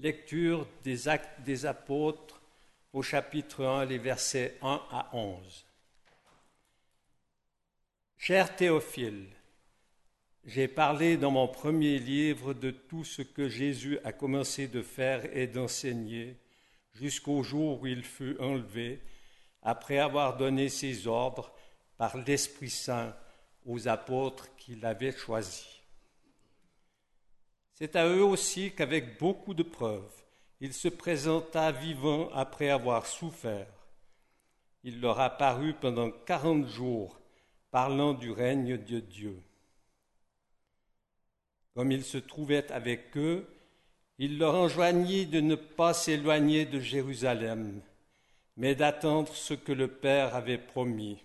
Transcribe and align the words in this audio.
Lecture 0.00 0.66
des 0.84 1.08
actes 1.08 1.42
des 1.42 1.66
apôtres 1.66 2.40
au 2.92 3.02
chapitre 3.02 3.64
1, 3.64 3.84
les 3.86 3.98
versets 3.98 4.56
1 4.62 4.80
à 4.90 5.10
11. 5.12 5.66
Cher 8.16 8.54
Théophile, 8.54 9.26
j'ai 10.44 10.68
parlé 10.68 11.16
dans 11.16 11.32
mon 11.32 11.48
premier 11.48 11.98
livre 11.98 12.54
de 12.54 12.70
tout 12.70 13.04
ce 13.04 13.22
que 13.22 13.48
Jésus 13.48 13.98
a 14.04 14.12
commencé 14.12 14.68
de 14.68 14.82
faire 14.82 15.36
et 15.36 15.46
d'enseigner 15.46 16.36
jusqu'au 16.94 17.42
jour 17.42 17.80
où 17.80 17.86
il 17.86 18.04
fut 18.04 18.36
enlevé, 18.40 19.00
après 19.62 19.98
avoir 19.98 20.36
donné 20.36 20.68
ses 20.68 21.06
ordres 21.06 21.52
par 21.96 22.16
l'Esprit 22.16 22.70
Saint 22.70 23.16
aux 23.66 23.88
apôtres 23.88 24.54
qu'il 24.56 24.84
avait 24.86 25.12
choisis. 25.12 25.77
C'est 27.78 27.94
à 27.94 28.08
eux 28.08 28.24
aussi 28.24 28.72
qu'avec 28.72 29.20
beaucoup 29.20 29.54
de 29.54 29.62
preuves, 29.62 30.24
il 30.60 30.74
se 30.74 30.88
présenta 30.88 31.70
vivant 31.70 32.28
après 32.34 32.70
avoir 32.70 33.06
souffert. 33.06 33.68
Il 34.82 35.00
leur 35.00 35.20
apparut 35.20 35.74
pendant 35.74 36.10
quarante 36.10 36.66
jours, 36.66 37.20
parlant 37.70 38.14
du 38.14 38.32
règne 38.32 38.78
de 38.78 38.98
Dieu. 38.98 39.40
Comme 41.76 41.92
il 41.92 42.02
se 42.02 42.18
trouvait 42.18 42.68
avec 42.72 43.16
eux, 43.16 43.46
il 44.18 44.38
leur 44.38 44.56
enjoignit 44.56 45.26
de 45.26 45.38
ne 45.38 45.54
pas 45.54 45.94
s'éloigner 45.94 46.66
de 46.66 46.80
Jérusalem, 46.80 47.80
mais 48.56 48.74
d'attendre 48.74 49.32
ce 49.32 49.54
que 49.54 49.70
le 49.70 49.86
Père 49.86 50.34
avait 50.34 50.58
promis. 50.58 51.22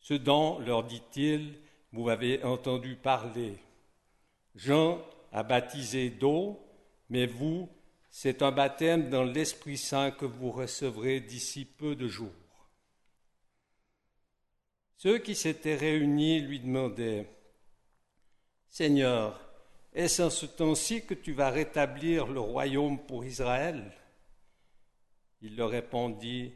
Ce 0.00 0.14
dont, 0.14 0.58
leur 0.58 0.82
dit-il, 0.82 1.54
vous 1.92 2.08
avez 2.08 2.42
entendu 2.42 2.96
parler. 2.96 3.56
Jean 4.56 5.04
a 5.32 5.42
baptisé 5.42 6.08
d'eau, 6.08 6.58
mais 7.10 7.26
vous, 7.26 7.68
c'est 8.10 8.40
un 8.40 8.52
baptême 8.52 9.10
dans 9.10 9.22
l'Esprit 9.22 9.76
Saint 9.76 10.10
que 10.10 10.24
vous 10.24 10.50
recevrez 10.50 11.20
d'ici 11.20 11.66
peu 11.66 11.94
de 11.94 12.08
jours. 12.08 12.30
Ceux 14.96 15.18
qui 15.18 15.34
s'étaient 15.34 15.76
réunis 15.76 16.40
lui 16.40 16.58
demandaient, 16.58 17.28
Seigneur, 18.70 19.38
est-ce 19.92 20.22
en 20.22 20.30
ce 20.30 20.46
temps-ci 20.46 21.04
que 21.04 21.12
tu 21.12 21.32
vas 21.32 21.50
rétablir 21.50 22.26
le 22.26 22.40
royaume 22.40 22.98
pour 22.98 23.26
Israël? 23.26 23.92
Il 25.42 25.56
leur 25.56 25.68
répondit, 25.68 26.54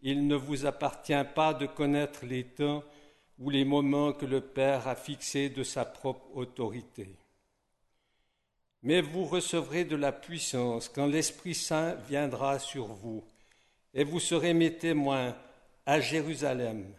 Il 0.00 0.28
ne 0.28 0.36
vous 0.36 0.64
appartient 0.64 1.24
pas 1.34 1.54
de 1.54 1.66
connaître 1.66 2.24
les 2.24 2.44
temps 2.44 2.84
ou 3.40 3.50
les 3.50 3.64
moments 3.64 4.12
que 4.12 4.26
le 4.26 4.40
Père 4.40 4.86
a 4.86 4.94
fixés 4.94 5.48
de 5.48 5.64
sa 5.64 5.84
propre 5.84 6.36
autorité 6.36 7.16
mais 8.82 9.00
vous 9.00 9.24
recevrez 9.24 9.84
de 9.84 9.96
la 9.96 10.12
puissance 10.12 10.88
quand 10.88 11.06
l'Esprit 11.06 11.54
Saint 11.54 11.94
viendra 12.08 12.58
sur 12.58 12.86
vous, 12.86 13.24
et 13.94 14.04
vous 14.04 14.20
serez 14.20 14.54
mes 14.54 14.74
témoins 14.74 15.36
à 15.86 16.00
Jérusalem, 16.00 16.92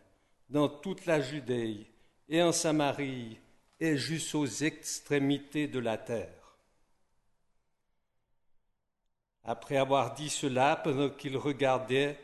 dans 0.49 0.69
toute 0.69 1.05
la 1.05 1.19
Judée 1.19 1.87
et 2.29 2.41
en 2.41 2.51
Samarie 2.51 3.37
et 3.79 3.97
jusqu'aux 3.97 4.45
extrémités 4.45 5.67
de 5.67 5.79
la 5.79 5.97
terre. 5.97 6.57
Après 9.43 9.75
avoir 9.75 10.13
dit 10.13 10.29
cela, 10.29 10.77
pendant 10.77 11.09
qu'il 11.09 11.35
regardait, 11.35 12.17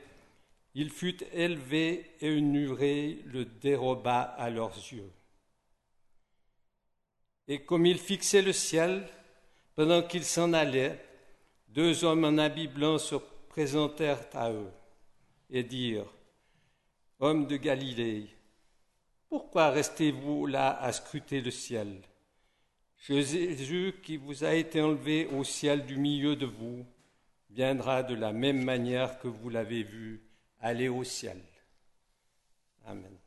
il 0.74 0.90
fut 0.90 1.22
élevé 1.34 2.16
et 2.22 2.30
une 2.30 2.54
le 2.54 3.44
déroba 3.44 4.22
à 4.22 4.50
leurs 4.50 4.78
yeux. 4.78 5.12
Et 7.48 7.64
comme 7.66 7.86
il 7.86 7.98
fixait 7.98 8.44
le 8.44 8.54
ciel, 8.54 9.10
pendant 9.80 10.02
qu'ils 10.02 10.26
s'en 10.26 10.52
allaient, 10.52 11.00
deux 11.70 12.04
hommes 12.04 12.26
en 12.26 12.38
habit 12.38 12.68
blanc 12.68 12.98
se 12.98 13.16
présentèrent 13.48 14.26
à 14.34 14.52
eux 14.52 14.70
et 15.50 15.64
dirent 15.64 16.14
Hommes 17.22 17.48
de 17.48 17.56
Galilée, 17.56 18.28
pourquoi 19.30 19.70
restez-vous 19.70 20.48
là 20.48 20.78
à 20.82 20.92
scruter 20.92 21.40
le 21.40 21.52
ciel? 21.52 22.02
Jésus 22.98 23.96
qui 24.04 24.18
vous 24.18 24.44
a 24.44 24.54
été 24.54 24.82
enlevé 24.82 25.28
au 25.28 25.46
ciel 25.46 25.86
du 25.86 25.96
milieu 25.96 26.36
de 26.36 26.46
vous 26.46 26.86
viendra 27.50 28.04
de 28.04 28.16
la 28.16 28.34
même 28.34 28.62
manière 28.62 29.18
que 29.20 29.30
vous 29.30 29.48
l'avez 29.48 29.84
vu 29.84 30.22
aller 30.60 30.90
au 30.90 31.06
ciel. 31.06 31.42
Amen. 32.86 33.18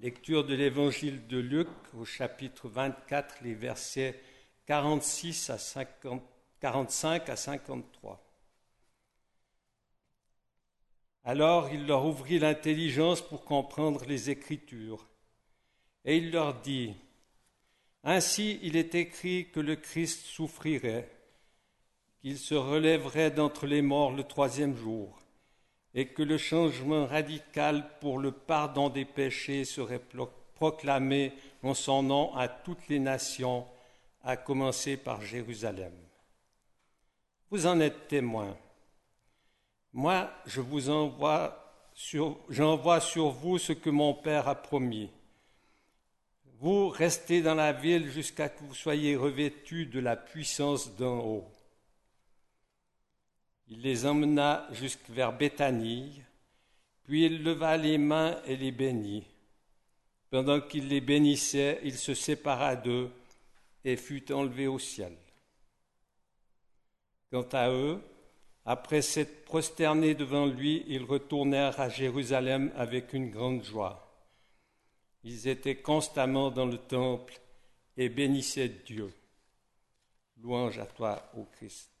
Lecture 0.00 0.44
de 0.44 0.54
l'évangile 0.54 1.26
de 1.26 1.38
Luc 1.38 1.66
au 1.98 2.04
chapitre 2.04 2.68
24, 2.68 3.42
les 3.42 3.54
versets 3.54 4.20
46 4.66 5.50
à 5.50 5.58
50, 5.58 6.22
45 6.60 7.28
à 7.28 7.34
53. 7.34 8.24
Alors 11.24 11.70
il 11.70 11.84
leur 11.84 12.06
ouvrit 12.06 12.38
l'intelligence 12.38 13.22
pour 13.22 13.44
comprendre 13.44 14.04
les 14.04 14.30
Écritures, 14.30 15.04
et 16.04 16.18
il 16.18 16.30
leur 16.30 16.60
dit, 16.60 16.94
Ainsi 18.04 18.60
il 18.62 18.76
est 18.76 18.94
écrit 18.94 19.50
que 19.50 19.58
le 19.58 19.74
Christ 19.74 20.26
souffrirait, 20.26 21.10
qu'il 22.20 22.38
se 22.38 22.54
relèverait 22.54 23.32
d'entre 23.32 23.66
les 23.66 23.82
morts 23.82 24.12
le 24.12 24.22
troisième 24.22 24.76
jour 24.76 25.18
et 25.98 26.06
que 26.06 26.22
le 26.22 26.38
changement 26.38 27.06
radical 27.06 27.84
pour 28.00 28.20
le 28.20 28.30
pardon 28.30 28.88
des 28.88 29.04
péchés 29.04 29.64
serait 29.64 30.00
proclamé 30.54 31.32
en 31.64 31.74
son 31.74 32.04
nom 32.04 32.36
à 32.36 32.46
toutes 32.46 32.86
les 32.86 33.00
nations, 33.00 33.66
à 34.22 34.36
commencer 34.36 34.96
par 34.96 35.22
Jérusalem. 35.22 35.92
Vous 37.50 37.66
en 37.66 37.80
êtes 37.80 38.06
témoins. 38.06 38.56
Moi, 39.92 40.30
je 40.46 40.60
vous 40.60 40.88
envoie 40.88 41.74
sur, 41.94 42.38
j'envoie 42.48 43.00
sur 43.00 43.30
vous 43.30 43.58
ce 43.58 43.72
que 43.72 43.90
mon 43.90 44.14
Père 44.14 44.46
a 44.46 44.54
promis. 44.54 45.10
Vous 46.60 46.90
restez 46.90 47.42
dans 47.42 47.56
la 47.56 47.72
ville 47.72 48.08
jusqu'à 48.08 48.46
ce 48.46 48.52
que 48.52 48.64
vous 48.68 48.74
soyez 48.76 49.16
revêtus 49.16 49.86
de 49.86 49.98
la 49.98 50.14
puissance 50.14 50.94
d'en 50.94 51.18
haut. 51.18 51.57
Il 53.70 53.82
les 53.82 54.06
emmena 54.06 54.66
jusque 54.72 55.08
vers 55.10 55.32
Béthanie, 55.32 56.22
puis 57.04 57.26
il 57.26 57.42
leva 57.42 57.76
les 57.76 57.98
mains 57.98 58.40
et 58.46 58.56
les 58.56 58.72
bénit. 58.72 59.26
Pendant 60.30 60.60
qu'il 60.60 60.88
les 60.88 61.00
bénissait, 61.00 61.80
il 61.84 61.96
se 61.96 62.14
sépara 62.14 62.76
d'eux 62.76 63.10
et 63.84 63.96
fut 63.96 64.32
enlevé 64.32 64.66
au 64.66 64.78
ciel. 64.78 65.12
Quant 67.30 67.48
à 67.52 67.70
eux, 67.70 68.00
après 68.64 69.02
s'être 69.02 69.44
prosternés 69.44 70.14
devant 70.14 70.46
lui, 70.46 70.84
ils 70.88 71.04
retournèrent 71.04 71.78
à 71.80 71.88
Jérusalem 71.88 72.72
avec 72.76 73.12
une 73.12 73.30
grande 73.30 73.64
joie. 73.64 74.04
Ils 75.24 75.48
étaient 75.48 75.76
constamment 75.76 76.50
dans 76.50 76.66
le 76.66 76.78
temple 76.78 77.38
et 77.96 78.08
bénissaient 78.08 78.68
Dieu. 78.68 79.12
Louange 80.42 80.78
à 80.78 80.86
toi, 80.86 81.30
ô 81.36 81.44
Christ. 81.56 81.97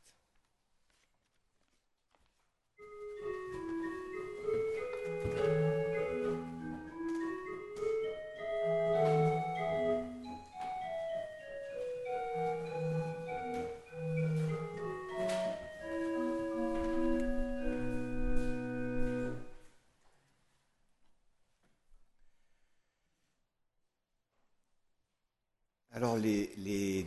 Alors 25.98 26.16
les, 26.16 27.06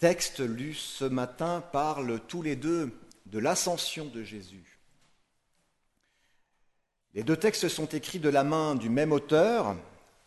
textes 0.00 0.40
lus 0.40 0.74
ce 0.74 1.04
matin 1.04 1.62
parlent 1.72 2.18
tous 2.26 2.42
les 2.42 2.56
deux 2.56 2.90
de 3.26 3.38
l'ascension 3.38 4.06
de 4.06 4.24
Jésus. 4.24 4.80
Les 7.14 7.22
deux 7.22 7.36
textes 7.36 7.68
sont 7.68 7.86
écrits 7.88 8.20
de 8.20 8.30
la 8.30 8.42
main 8.42 8.74
du 8.74 8.88
même 8.88 9.12
auteur, 9.12 9.76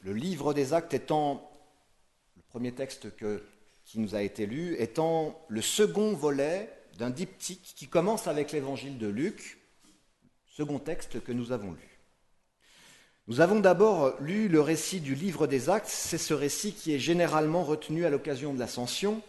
le 0.02 0.14
livre 0.14 0.54
des 0.54 0.74
actes 0.74 0.94
étant, 0.94 1.50
le 2.36 2.44
premier 2.44 2.74
texte 2.74 3.08
qui 3.86 4.00
nous 4.00 4.14
a 4.14 4.22
été 4.22 4.46
lu, 4.46 4.76
étant 4.78 5.44
le 5.48 5.62
second 5.62 6.14
volet 6.14 6.70
d'un 7.00 7.10
diptyque 7.10 7.74
qui 7.76 7.88
commence 7.88 8.28
avec 8.28 8.52
l'évangile 8.52 9.00
de 9.00 9.08
Luc, 9.08 9.58
second 10.46 10.78
texte 10.78 11.24
que 11.24 11.32
nous 11.32 11.52
avons 11.52 11.72
lu. 11.72 12.00
Nous 13.28 13.42
avons 13.42 13.60
d'abord 13.60 14.14
lu 14.22 14.48
le 14.48 14.62
récit 14.62 15.00
du 15.00 15.16
livre 15.16 15.48
des 15.48 15.72
actes, 15.72 15.88
c'est 15.90 16.20
ce 16.20 16.36
récit 16.36 16.74
qui 16.74 16.94
est 16.94 17.00
généralement 17.00 17.64
retenu 17.64 18.06
à 18.06 18.12
l'occasion 18.12 18.54
de 18.54 18.60
l'ascension. 18.60 19.24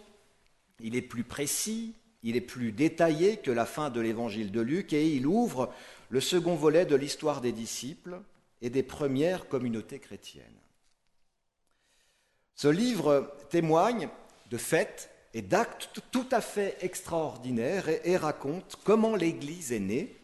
Il 0.79 0.95
est 0.95 1.01
plus 1.01 1.25
précis, 1.25 1.95
il 2.23 2.37
est 2.37 2.43
plus 2.43 2.73
détaillé 2.73 3.39
que 3.39 3.51
la 3.51 3.65
fin 3.65 3.89
de 3.89 4.01
l'évangile 4.03 4.53
de 4.53 4.61
Luc 4.61 4.93
et 4.93 5.09
il 5.09 5.27
ouvre 5.27 5.73
le 6.09 6.21
second 6.21 6.55
volet 6.55 6.87
de 6.87 6.97
l'histoire 6.97 7.41
des 7.41 7.53
disciples 7.53 8.21
et 8.63 8.71
des 8.71 8.83
premières 8.83 9.49
communautés 9.49 9.99
chrétiennes. 9.99 10.45
Ce 12.55 12.69
livre 12.69 13.35
témoigne 13.51 14.09
de 14.51 14.57
faits 14.57 15.11
et 15.35 15.43
d'actes 15.43 16.01
tout 16.11 16.27
à 16.31 16.41
fait 16.41 16.79
extraordinaires 16.81 17.89
et, 17.89 18.17
raconte 18.17 18.77
comment 18.85 19.15
l'Église 19.15 19.73
est 19.73 19.81
née, 19.81 20.17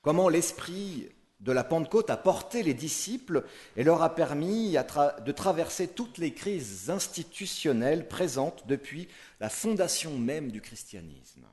comment 0.00 0.30
l'Esprit 0.30 1.10
de 1.40 1.52
la 1.52 1.64
Pentecôte 1.64 2.08
a 2.08 2.16
porté 2.16 2.62
les 2.62 2.72
disciples 2.72 3.44
et 3.76 3.84
leur 3.84 4.02
a 4.02 4.14
permis 4.14 4.72
de 4.72 5.32
traverser 5.32 5.88
toutes 5.88 6.16
les 6.16 6.32
crises 6.32 6.88
institutionnelles 6.88 8.08
présentes 8.08 8.66
depuis 8.66 9.08
la 9.38 9.50
fondation 9.50 10.16
même 10.18 10.50
du 10.50 10.62
christianisme. 10.62 11.44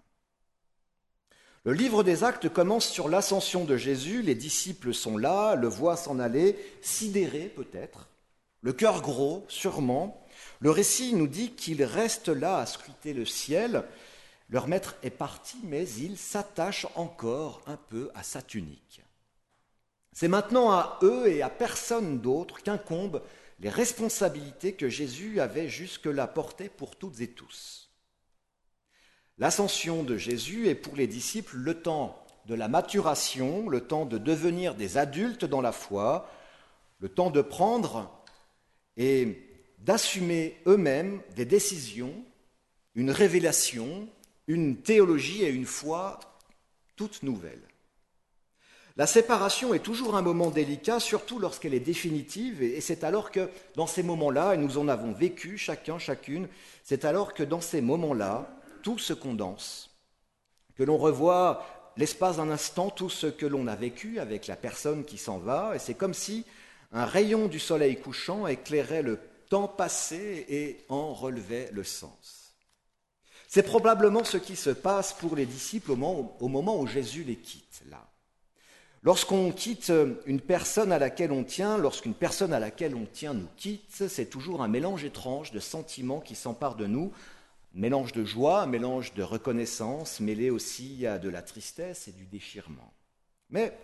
Le 1.65 1.71
livre 1.74 2.04
des 2.04 2.25
actes 2.25 2.50
commence 2.50 2.88
sur 2.88 3.07
l'ascension 3.07 3.63
de 3.63 3.77
Jésus, 3.77 4.21
les 4.21 4.36
disciples 4.36 4.94
sont 4.94 5.18
là, 5.18 5.56
le 5.56 5.68
voient 5.68 5.95
s'en 5.95 6.19
aller, 6.19 6.57
sidérés 6.81 7.51
peut-être, 7.56 8.10
le 8.63 8.74
cœur 8.74 9.01
gros 9.01 9.45
sûrement. 9.48 10.25
Le 10.60 10.71
récit 10.71 11.13
nous 11.13 11.27
dit 11.27 11.51
qu'ils 11.51 11.83
restent 11.83 12.30
là 12.30 12.57
à 12.57 12.65
scruter 12.65 13.13
le 13.13 13.25
ciel. 13.25 13.83
Leur 14.50 14.68
maître 14.68 14.95
est 15.04 15.10
parti, 15.10 15.57
mais 15.63 15.88
il 15.89 16.18
s'attache 16.18 16.88
encore 16.95 17.62
un 17.68 17.77
peu 17.77 18.09
à 18.16 18.24
sa 18.24 18.42
tunique. 18.42 19.01
C'est 20.13 20.27
maintenant 20.27 20.71
à 20.71 21.00
eux 21.01 21.27
et 21.27 21.42
à 21.42 21.50
personne 21.50 22.19
d'autre 22.19 22.62
qu'incombent 22.62 23.21
les 23.59 23.69
responsabilités 23.69 24.74
que 24.74 24.89
Jésus 24.89 25.39
avait 25.39 25.69
jusque-là 25.69 26.27
portées 26.27 26.69
pour 26.69 26.95
toutes 26.95 27.21
et 27.21 27.30
tous. 27.30 27.93
L'ascension 29.39 30.03
de 30.03 30.15
Jésus 30.15 30.68
est 30.68 30.75
pour 30.75 30.95
les 30.95 31.07
disciples 31.07 31.57
le 31.57 31.81
temps 31.81 32.24
de 32.45 32.53
la 32.53 32.68
maturation, 32.68 33.68
le 33.68 33.81
temps 33.81 34.06
de 34.06 34.18
devenir 34.18 34.75
des 34.75 34.97
adultes 34.97 35.45
dans 35.45 35.62
la 35.62 35.71
foi, 35.71 36.30
le 37.00 37.09
temps 37.09 37.31
de 37.31 37.41
prendre 37.41 38.12
et 38.95 39.41
d'assumer 39.80 40.62
eux-mêmes 40.68 41.21
des 41.35 41.45
décisions, 41.45 42.13
une 42.95 43.12
révélation, 43.12 44.07
une 44.47 44.77
théologie 44.77 45.44
et 45.44 45.50
une 45.50 45.65
foi 45.65 46.19
toutes 46.95 47.24
nouvelles. 47.24 47.68
La 48.95 49.07
séparation 49.07 49.74
est 49.74 49.80
toujours 49.80 50.15
un 50.15 50.21
moment 50.21 50.51
délicat, 50.51 51.00
surtout 51.00 51.39
lorsqu'elle 51.39 51.74
est 51.74 51.80
définitive, 51.80 52.62
et 52.62 52.80
c'est 52.80 53.03
alors 53.03 53.31
que 53.31 53.50
dans 53.75 53.88
ces 53.88 54.03
moments-là, 54.03 54.53
et 54.53 54.57
nous 54.57 54.77
en 54.77 54.88
avons 54.88 55.12
vécu 55.12 55.57
chacun, 55.57 55.97
chacune, 55.97 56.47
c'est 56.83 57.03
alors 57.03 57.33
que 57.33 57.41
dans 57.41 57.62
ces 57.62 57.81
moments-là, 57.81 58.56
tout 58.83 59.00
se 59.00 59.13
condense, 59.13 59.89
que 60.75 60.83
l'on 60.83 60.97
revoit 60.97 61.65
l'espace 61.97 62.38
d'un 62.38 62.51
instant 62.51 62.91
tout 62.91 63.09
ce 63.09 63.27
que 63.27 63.47
l'on 63.47 63.65
a 63.65 63.75
vécu 63.75 64.19
avec 64.19 64.45
la 64.45 64.56
personne 64.56 65.06
qui 65.06 65.18
s'en 65.18 65.39
va, 65.39 65.75
et 65.75 65.80
c'est 65.80 65.95
comme 65.95 66.13
si 66.13 66.45
un 66.91 67.06
rayon 67.06 67.47
du 67.47 67.59
soleil 67.59 68.00
couchant 68.00 68.45
éclairait 68.45 69.01
le 69.01 69.19
temps 69.50 69.68
passé 69.68 70.45
et 70.50 70.85
en 70.89 71.13
relevait 71.13 71.69
le 71.71 71.83
sens. 71.83 72.53
C'est 73.47 73.63
probablement 73.63 74.24
ce 74.24 74.38
qui 74.38 74.56
se 74.56 74.71
passe 74.71 75.13
pour 75.13 75.35
les 75.35 75.45
disciples 75.45 75.91
au 75.91 75.95
moment, 75.95 76.80
où 76.80 76.88
Jésus 76.88 77.24
les 77.24 77.35
quitte, 77.35 77.83
là. 77.89 78.09
Lorsqu'on 79.03 79.51
quitte 79.51 79.91
une 80.25 80.39
personne 80.39 80.94
à 80.94 80.97
laquelle 80.97 81.33
on 81.33 81.44
tient, 81.44 81.77
lorsqu'une 81.77 82.13
personne 82.13 82.53
à 82.53 82.59
laquelle 82.59 82.95
on 82.95 83.06
tient 83.06 83.33
nous 83.33 83.50
quitte, 83.57 84.07
c'est 84.07 84.30
toujours 84.30 84.63
un 84.63 84.69
mélange 84.69 85.03
étrange 85.03 85.51
de 85.51 85.59
sentiments 85.59 86.21
qui 86.21 86.35
s'emparent 86.35 86.77
de 86.77 86.88
nous, 86.88 87.12
mélange 87.74 88.12
de 88.12 88.24
joie, 88.24 88.66
mélange 88.66 89.14
de 89.14 89.24
reconnaissance, 89.24 90.20
mêlé 90.20 90.50
aussi 90.50 91.06
à 91.08 91.18
de 91.18 91.30
la 91.30 91.42
tristesse 91.42 92.08
et 92.08 92.12
du 92.12 92.25
déchirement. 92.25 92.94
Mais 93.50 93.78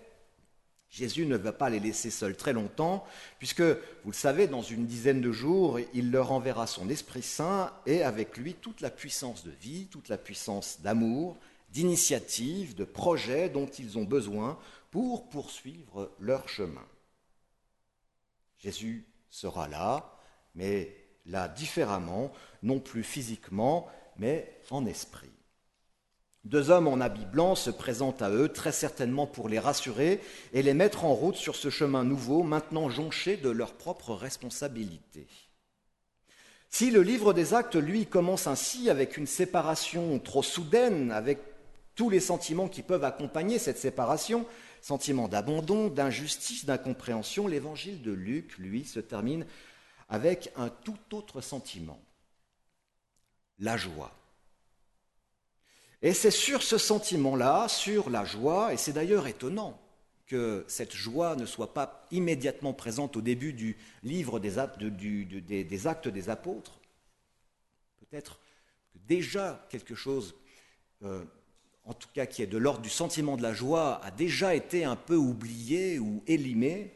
Jésus 0.90 1.26
ne 1.26 1.38
va 1.38 1.54
pas 1.54 1.70
les 1.70 1.80
laisser 1.80 2.10
seuls 2.10 2.36
très 2.36 2.54
longtemps, 2.54 3.06
puisque, 3.38 3.62
vous 3.62 4.12
le 4.12 4.14
savez, 4.14 4.48
dans 4.48 4.64
une 4.64 4.88
dizaine 4.88 5.22
de 5.22 5.32
jours, 5.32 5.80
il 5.94 6.12
leur 6.12 6.32
enverra 6.32 6.66
son 6.66 6.90
Esprit 6.90 7.22
Saint 7.22 7.72
et 7.86 8.04
avec 8.04 8.38
lui 8.38 8.56
toute 8.56 8.82
la 8.82 8.90
puissance 8.90 9.44
de 9.44 9.52
vie, 9.52 9.88
toute 9.88 10.10
la 10.10 10.18
puissance 10.18 10.82
d'amour, 10.82 11.38
d'initiative, 11.70 12.76
de 12.76 12.86
projet 12.86 13.50
dont 13.50 13.68
ils 13.68 13.98
ont 14.00 14.04
besoin 14.04 14.58
pour 14.90 15.30
poursuivre 15.30 16.12
leur 16.20 16.50
chemin. 16.50 16.86
Jésus 18.58 19.06
sera 19.30 19.68
là, 19.68 20.18
mais 20.56 20.96
là 21.26 21.48
différemment, 21.48 22.32
non 22.64 22.80
plus 22.80 23.04
physiquement, 23.04 23.88
mais 24.18 24.52
en 24.72 24.86
esprit. 24.86 25.30
Deux 26.46 26.70
hommes 26.70 26.88
en 26.88 27.02
habit 27.02 27.26
blanc 27.26 27.56
se 27.56 27.70
présentent 27.70 28.22
à 28.22 28.30
eux, 28.30 28.50
très 28.50 28.72
certainement 28.72 29.28
pour 29.28 29.50
les 29.50 29.60
rassurer 29.60 30.22
et 30.54 30.62
les 30.62 30.74
mettre 30.74 31.04
en 31.04 31.14
route 31.14 31.36
sur 31.36 31.56
ce 31.56 31.70
chemin 31.70 32.04
nouveau, 32.04 32.44
maintenant 32.44 32.90
jonché 32.90 33.36
de 33.38 33.50
leurs 33.50 33.74
propres 33.74 34.14
responsabilités. 34.14 35.28
Si 36.70 36.92
le 36.92 37.02
livre 37.02 37.34
des 37.34 37.54
actes, 37.54 37.76
lui, 37.76 38.06
commence 38.06 38.48
ainsi 38.48 38.90
avec 38.90 39.18
une 39.18 39.28
séparation 39.28 40.18
trop 40.20 40.44
soudaine, 40.44 41.12
avec 41.12 41.40
tous 41.96 42.10
les 42.10 42.20
sentiments 42.20 42.70
qui 42.70 42.84
peuvent 42.84 43.04
accompagner 43.04 43.60
cette 43.60 43.80
séparation, 43.80 44.46
sentiment 44.82 45.28
d'abandon, 45.28 45.88
d'injustice, 45.88 46.66
d'incompréhension, 46.66 47.48
l'évangile 47.48 48.02
de 48.02 48.12
Luc, 48.12 48.58
lui, 48.58 48.86
se 48.86 49.00
termine 49.00 49.46
avec 50.10 50.52
un 50.56 50.70
tout 50.70 50.98
autre 51.14 51.42
sentiment, 51.42 52.02
la 53.60 53.78
joie. 53.78 54.12
Et 56.02 56.14
c'est 56.14 56.32
sur 56.32 56.64
ce 56.64 56.78
sentiment-là, 56.78 57.68
sur 57.68 58.10
la 58.10 58.26
joie, 58.26 58.74
et 58.74 58.78
c'est 58.78 58.94
d'ailleurs 58.94 59.28
étonnant 59.28 59.80
que 60.26 60.66
cette 60.68 60.94
joie 60.94 61.36
ne 61.36 61.46
soit 61.46 61.74
pas 61.74 62.08
immédiatement 62.12 62.74
présente 62.74 63.18
au 63.18 63.22
début 63.22 63.54
du 63.54 63.78
livre 64.04 64.40
des 64.40 64.60
actes, 64.60 64.80
des, 64.80 66.30
apôtres. 66.30 66.80
Peut-être 68.00 68.40
que 68.94 69.00
déjà 69.08 69.66
quelque 69.70 69.96
chose 69.96 70.36
euh, 71.04 71.24
en 71.90 71.94
tout 71.94 72.08
cas 72.14 72.28
qui 72.28 72.44
est 72.44 72.48
de 72.48 72.58
l'ordre 72.60 72.82
du 72.82 72.90
sentiment 72.90 73.36
de 73.36 73.42
la 73.42 73.54
joie, 73.54 74.00
a 74.06 74.12
déjà 74.12 74.54
été 74.54 74.86
un 74.86 74.96
peu 74.96 75.16
oublié 75.16 75.98
ou 75.98 76.24
élimé. 76.28 76.94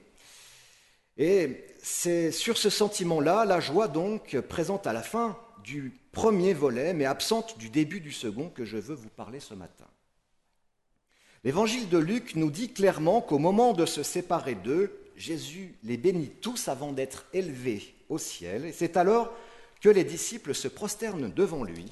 Et 1.18 1.65
c'est 1.81 2.31
sur 2.31 2.57
ce 2.57 2.69
sentiment-là, 2.69 3.45
la 3.45 3.60
joie 3.60 3.88
donc 3.88 4.39
présente 4.50 4.88
à 4.88 4.94
la 4.94 5.04
fin 5.04 5.38
du 5.63 5.94
premier 6.12 6.54
volet, 6.54 6.94
mais 6.94 7.06
absente 7.06 7.57
du 7.57 7.69
début 7.69 8.00
du 8.00 8.12
second, 8.12 8.50
que 8.50 8.65
je 8.65 8.77
veux 8.77 8.95
vous 8.95 9.10
parler 9.10 9.39
ce 9.39 9.54
matin. 9.54 9.86
L'évangile 11.43 11.89
de 11.89 11.98
Luc 11.98 12.36
nous 12.36 12.51
dit 12.51 12.72
clairement 12.72 13.22
qu'au 13.22 13.38
moment 13.38 13.74
de 13.74 13.86
se 13.86 14.01
séparer 14.01 14.55
d'eux, 14.55 14.98
Jésus 15.15 15.75
les 15.84 15.98
bénit 15.98 16.29
tous 16.29 16.67
avant 16.67 16.93
d'être 16.93 17.25
élevés 17.34 17.93
au 18.10 18.17
ciel, 18.17 18.65
et 18.65 18.72
c'est 18.72 18.98
alors 18.98 19.32
que 19.82 19.89
les 19.89 20.03
disciples 20.03 20.55
se 20.55 20.67
prosternent 20.67 21.32
devant 21.32 21.63
lui 21.63 21.91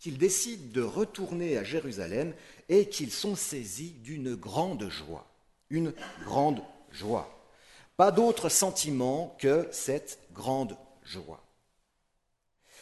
qu'ils 0.00 0.18
décident 0.18 0.72
de 0.72 0.80
retourner 0.80 1.58
à 1.58 1.62
Jérusalem 1.62 2.32
et 2.68 2.88
qu'ils 2.88 3.12
sont 3.12 3.36
saisis 3.36 3.92
d'une 4.02 4.34
grande 4.34 4.88
joie. 4.88 5.26
Une 5.68 5.92
grande 6.24 6.62
joie. 6.90 7.39
Pas 8.00 8.12
d'autre 8.12 8.48
sentiment 8.48 9.36
que 9.38 9.68
cette 9.72 10.20
grande 10.32 10.74
joie. 11.04 11.44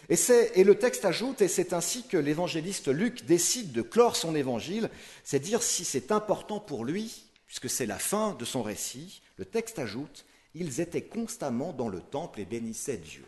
Et, 0.09 0.15
et, 0.55 0.63
le 0.63 0.79
texte 0.79 1.05
ajoute, 1.05 1.43
et 1.43 1.49
c'est 1.49 1.73
ainsi 1.73 2.07
que 2.07 2.17
l'évangéliste 2.17 2.87
Luc 2.87 3.25
décide 3.25 3.73
de 3.73 3.83
clore 3.83 4.15
son 4.15 4.37
évangile, 4.37 4.89
c'est 5.25 5.41
dire 5.41 5.61
si 5.61 5.85
c'est 5.85 6.13
important 6.13 6.61
pour 6.61 6.85
lui, 6.85 7.25
puisque 7.47 7.69
c'est 7.69 7.85
la 7.85 7.99
fin 7.99 8.35
de 8.35 8.45
son 8.45 8.63
récit, 8.63 9.21
le 9.39 9.45
texte 9.45 9.81
ajoute, 9.81 10.25
ils 10.55 10.81
étaient 10.81 11.03
constamment 11.03 11.73
dans 11.73 11.89
le 11.89 12.01
temple 12.01 12.39
et 12.39 12.45
bénissaient 12.45 12.99
Dieu. 12.99 13.27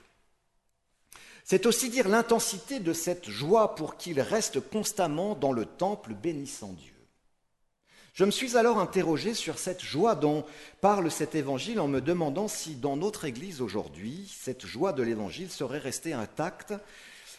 C'est 1.43 1.67
aussi 1.67 1.91
dire 1.91 2.09
l'intensité 2.09 2.79
de 2.79 2.93
cette 2.93 3.29
joie 3.29 3.75
pour 3.75 3.97
qu'il 3.97 4.21
reste 4.21 4.61
constamment 4.61 5.35
dans 5.35 5.51
le 5.51 5.67
temple 5.67 6.15
bénissant 6.15 6.73
Dieu. 6.75 6.90
Je 8.21 8.27
me 8.27 8.31
suis 8.31 8.59
alors 8.59 8.79
interrogé 8.79 9.33
sur 9.33 9.59
cette 9.59 9.81
joie 9.81 10.15
dont 10.15 10.45
parle 10.83 11.11
cet 11.11 11.35
évangile 11.35 11.81
en 11.81 11.89
me 11.89 12.03
demandant 12.03 12.49
si 12.49 12.75
dans 12.75 12.95
notre 12.95 13.25
Église 13.25 13.63
aujourd'hui, 13.63 14.31
cette 14.39 14.67
joie 14.67 14.93
de 14.93 15.03
l'évangile 15.03 15.51
serait 15.51 15.79
restée 15.79 16.13
intacte 16.13 16.75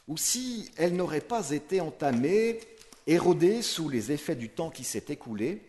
ou 0.08 0.18
si 0.18 0.72
elle 0.78 0.96
n'aurait 0.96 1.22
pas 1.22 1.52
été 1.52 1.82
entamée, 1.82 2.62
érodée 3.06 3.62
sous 3.62 3.90
les 3.90 4.12
effets 4.12 4.34
du 4.36 4.50
temps 4.50 4.72
qui 4.72 4.84
s'est 4.84 5.06
écoulé, 5.10 5.62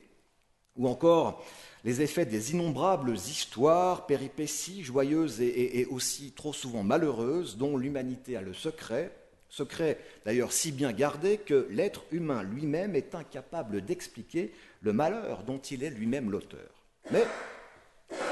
ou 0.76 0.88
encore 0.88 1.44
les 1.84 2.00
effets 2.00 2.24
des 2.24 2.52
innombrables 2.52 3.12
histoires, 3.12 4.06
péripéties 4.06 4.82
joyeuses 4.82 5.42
et, 5.42 5.86
aussi 5.90 6.32
trop 6.32 6.54
souvent 6.54 6.84
malheureuses 6.84 7.58
dont 7.58 7.76
l'humanité 7.76 8.34
a 8.34 8.40
le 8.40 8.54
secret, 8.54 9.12
secret 9.52 9.98
d'ailleurs 10.24 10.52
si 10.52 10.72
bien 10.72 10.92
gardé 10.92 11.36
que 11.36 11.68
l'être 11.70 12.04
humain 12.10 12.42
lui-même 12.42 12.96
est 12.96 13.14
incapable 13.14 13.84
d'expliquer 13.84 14.52
le 14.80 14.92
malheur 14.92 15.44
dont 15.44 15.58
il 15.58 15.84
est 15.84 15.90
lui-même 15.90 16.30
l'auteur. 16.30 16.86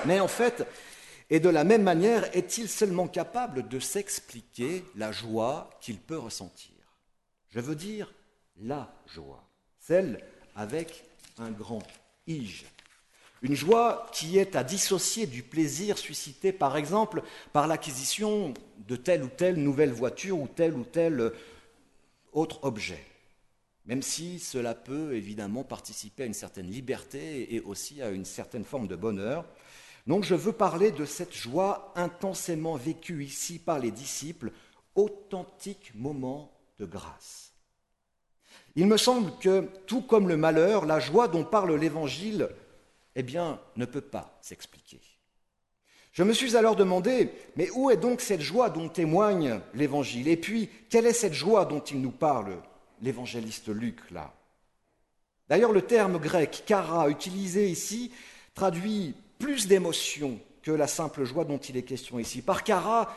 Mais, 0.07 0.19
en 0.19 0.29
fait, 0.29 0.67
et 1.29 1.39
de 1.39 1.49
la 1.49 1.65
même 1.65 1.83
manière, 1.83 2.35
est-il 2.35 2.69
seulement 2.69 3.07
capable 3.07 3.69
de 3.69 3.79
s'expliquer 3.79 4.83
la 4.97 5.13
joie 5.13 5.71
qu'il 5.81 5.99
peut 5.99 6.19
ressentir? 6.19 6.75
Je 7.51 7.61
veux 7.61 7.77
dire, 7.77 8.13
la 8.63 8.93
joie, 9.07 9.45
celle 9.79 10.25
avec 10.57 11.05
un 11.39 11.51
grand 11.51 11.83
ige. 12.27 12.65
Une 13.43 13.55
joie 13.55 14.07
qui 14.13 14.37
est 14.39 14.55
à 14.55 14.63
dissocier 14.63 15.27
du 15.27 15.43
plaisir 15.43 15.97
suscité 15.97 16.53
par 16.53 16.77
exemple 16.77 17.23
par 17.53 17.67
l'acquisition 17.67 18.53
de 18.87 18.97
telle 18.97 19.23
ou 19.23 19.29
telle 19.29 19.57
nouvelle 19.57 19.93
voiture 19.93 20.39
ou 20.39 20.47
tel 20.47 20.75
ou 20.75 20.85
tel 20.85 21.33
autre 22.33 22.63
objet, 22.65 23.03
même 23.87 24.03
si 24.03 24.39
cela 24.39 24.75
peut 24.75 25.15
évidemment 25.15 25.65
participer 25.65 26.25
à 26.25 26.27
une 26.27 26.35
certaine 26.35 26.71
liberté 26.71 27.55
et 27.55 27.61
aussi 27.61 28.03
à 28.03 28.11
une 28.11 28.27
certaine 28.27 28.65
forme 28.65 28.89
de 28.89 28.97
bonheur. 28.97 29.47
Donc 30.07 30.25
je 30.25 30.35
veux 30.35 30.53
parler 30.53 30.91
de 30.91 31.07
cette 31.07 31.35
joie 31.35 31.93
intensément 31.97 32.77
vécue 32.77 33.25
ici 33.25 33.59
par 33.59 33.79
les 33.79 33.91
disciples, 33.91 34.53
authentique 34.95 35.93
moment 35.95 36.53
de 36.79 36.85
grâce. 36.85 37.53
Il 38.77 38.87
me 38.87 38.97
semble 38.97 39.33
que, 39.39 39.69
tout 39.87 40.03
comme 40.03 40.29
le 40.29 40.37
malheur, 40.37 40.85
la 40.85 41.01
joie 41.01 41.29
dont 41.29 41.45
parle 41.45 41.75
l'Évangile, 41.75 42.49
eh 43.17 43.23
bien, 43.23 43.61
ne 43.77 43.85
peut 43.85 44.01
pas 44.01 44.39
s'expliquer. 44.41 45.01
Je 46.13 46.23
me 46.23 46.33
suis 46.33 46.57
alors 46.57 46.75
demandé, 46.75 47.31
mais 47.57 47.71
où 47.71 47.91
est 47.91 47.97
donc 47.97 48.21
cette 48.21 48.41
joie 48.41 48.71
dont 48.71 48.89
témoigne 48.89 49.61
l'Évangile? 49.75 50.29
Et 50.29 50.37
puis, 50.37 50.69
quelle 50.89 51.07
est 51.07 51.13
cette 51.13 51.35
joie 51.35 51.65
dont 51.65 51.81
il 51.81 52.01
nous 52.01 52.11
parle, 52.11 52.61
l'évangéliste 53.01 53.69
Luc, 53.69 54.11
là? 54.11 54.33
D'ailleurs, 55.49 55.73
le 55.73 55.83
terme 55.83 56.19
grec 56.19 56.65
kara, 56.67 57.09
utilisé 57.09 57.69
ici, 57.69 58.13
traduit 58.55 59.15
plus 59.39 59.67
d'émotion 59.67 60.39
que 60.63 60.71
la 60.71 60.87
simple 60.87 61.25
joie 61.25 61.45
dont 61.45 61.59
il 61.59 61.77
est 61.77 61.83
question 61.83 62.19
ici. 62.19 62.43
Par 62.43 62.65
kara, 62.65 63.17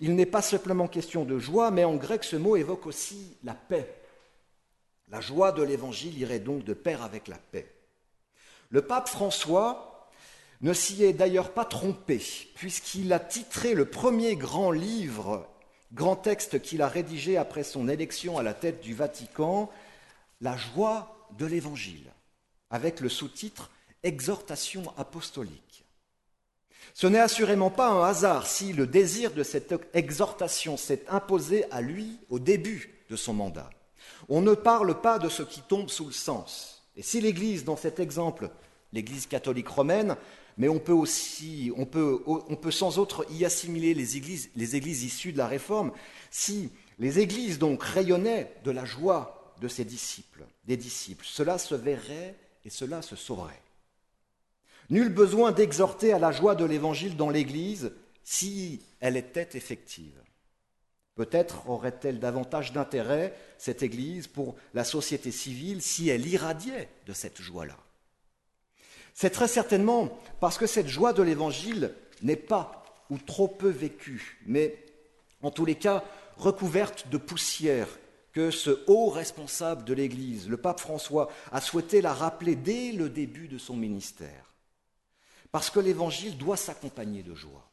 il 0.00 0.14
n'est 0.14 0.26
pas 0.26 0.42
simplement 0.42 0.88
question 0.88 1.24
de 1.24 1.38
joie, 1.38 1.70
mais 1.70 1.84
en 1.84 1.96
grec, 1.96 2.24
ce 2.24 2.36
mot 2.36 2.56
évoque 2.56 2.86
aussi 2.86 3.36
la 3.42 3.54
paix. 3.54 3.94
La 5.08 5.20
joie 5.20 5.52
de 5.52 5.62
l'Évangile 5.62 6.18
irait 6.18 6.38
donc 6.40 6.64
de 6.64 6.74
pair 6.74 7.02
avec 7.02 7.28
la 7.28 7.36
paix. 7.36 7.70
Le 8.74 8.82
pape 8.82 9.08
François 9.08 10.10
ne 10.60 10.72
s'y 10.72 11.04
est 11.04 11.12
d'ailleurs 11.12 11.52
pas 11.52 11.64
trompé, 11.64 12.20
puisqu'il 12.56 13.12
a 13.12 13.20
titré 13.20 13.72
le 13.72 13.84
premier 13.84 14.34
grand 14.34 14.72
livre, 14.72 15.46
grand 15.92 16.16
texte 16.16 16.60
qu'il 16.60 16.82
a 16.82 16.88
rédigé 16.88 17.36
après 17.36 17.62
son 17.62 17.88
élection 17.88 18.36
à 18.36 18.42
la 18.42 18.52
tête 18.52 18.80
du 18.80 18.92
Vatican, 18.92 19.70
La 20.40 20.56
joie 20.56 21.28
de 21.38 21.46
l'Évangile, 21.46 22.10
avec 22.68 22.98
le 22.98 23.08
sous-titre 23.08 23.70
Exhortation 24.02 24.92
apostolique. 24.96 25.84
Ce 26.94 27.06
n'est 27.06 27.20
assurément 27.20 27.70
pas 27.70 27.90
un 27.90 28.02
hasard 28.02 28.48
si 28.48 28.72
le 28.72 28.88
désir 28.88 29.34
de 29.34 29.44
cette 29.44 29.72
exhortation 29.94 30.76
s'est 30.76 31.04
imposé 31.08 31.64
à 31.70 31.80
lui 31.80 32.18
au 32.28 32.40
début 32.40 33.04
de 33.08 33.14
son 33.14 33.34
mandat. 33.34 33.70
On 34.28 34.42
ne 34.42 34.54
parle 34.54 35.00
pas 35.00 35.20
de 35.20 35.28
ce 35.28 35.44
qui 35.44 35.60
tombe 35.60 35.90
sous 35.90 36.06
le 36.06 36.12
sens. 36.12 36.74
Et 36.96 37.02
si 37.02 37.20
l'Église, 37.20 37.64
dans 37.64 37.76
cet 37.76 37.98
exemple, 37.98 38.50
l'Église 38.94 39.26
catholique 39.26 39.68
romaine, 39.68 40.16
mais 40.56 40.68
on 40.68 40.78
peut 40.78 40.92
aussi, 40.92 41.72
on 41.76 41.84
peut, 41.84 42.22
on 42.26 42.56
peut 42.56 42.70
sans 42.70 42.98
autre 42.98 43.26
y 43.30 43.44
assimiler 43.44 43.92
les 43.92 44.16
églises, 44.16 44.50
les 44.54 44.76
églises 44.76 45.02
issues 45.02 45.32
de 45.32 45.38
la 45.38 45.48
Réforme, 45.48 45.92
si 46.30 46.70
les 46.98 47.18
églises 47.18 47.58
donc 47.58 47.82
rayonnaient 47.82 48.54
de 48.64 48.70
la 48.70 48.84
joie 48.84 49.54
de 49.60 49.68
ses 49.68 49.84
disciples, 49.84 50.44
des 50.64 50.76
disciples, 50.76 51.26
cela 51.28 51.58
se 51.58 51.74
verrait 51.74 52.36
et 52.64 52.70
cela 52.70 53.02
se 53.02 53.16
sauverait. 53.16 53.60
Nul 54.90 55.08
besoin 55.08 55.52
d'exhorter 55.52 56.12
à 56.12 56.18
la 56.18 56.30
joie 56.30 56.54
de 56.54 56.64
l'Évangile 56.64 57.16
dans 57.16 57.30
l'Église 57.30 57.92
si 58.22 58.80
elle 59.00 59.16
était 59.16 59.56
effective. 59.56 60.20
Peut-être 61.14 61.68
aurait-elle 61.68 62.18
davantage 62.18 62.72
d'intérêt, 62.72 63.34
cette 63.56 63.82
Église, 63.82 64.26
pour 64.26 64.56
la 64.72 64.84
société 64.84 65.30
civile 65.30 65.80
si 65.80 66.08
elle 66.08 66.26
irradiait 66.26 66.88
de 67.06 67.12
cette 67.12 67.40
joie-là. 67.40 67.78
C'est 69.14 69.30
très 69.30 69.48
certainement 69.48 70.18
parce 70.40 70.58
que 70.58 70.66
cette 70.66 70.88
joie 70.88 71.12
de 71.12 71.22
l'Évangile 71.22 71.94
n'est 72.22 72.36
pas 72.36 72.84
ou 73.10 73.18
trop 73.18 73.48
peu 73.48 73.68
vécue, 73.68 74.40
mais 74.46 74.76
en 75.42 75.50
tous 75.50 75.64
les 75.64 75.76
cas 75.76 76.04
recouverte 76.36 77.08
de 77.08 77.16
poussière, 77.16 77.88
que 78.32 78.50
ce 78.50 78.82
haut 78.88 79.10
responsable 79.10 79.84
de 79.84 79.94
l'Église, 79.94 80.48
le 80.48 80.56
pape 80.56 80.80
François, 80.80 81.30
a 81.52 81.60
souhaité 81.60 82.00
la 82.00 82.12
rappeler 82.12 82.56
dès 82.56 82.90
le 82.90 83.08
début 83.08 83.46
de 83.46 83.58
son 83.58 83.76
ministère. 83.76 84.52
Parce 85.52 85.70
que 85.70 85.78
l'Évangile 85.78 86.36
doit 86.36 86.56
s'accompagner 86.56 87.22
de 87.22 87.34
joie. 87.34 87.70